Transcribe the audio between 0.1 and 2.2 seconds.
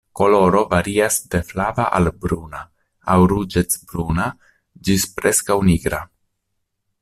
Koloro varias de flava al